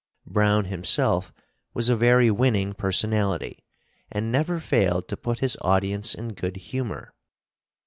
[0.25, 1.31] Browne himself
[1.75, 3.63] was a very winning personality,
[4.11, 7.13] and never failed to put his audience in good humor.